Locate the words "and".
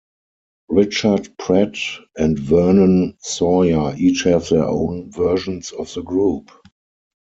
2.17-2.39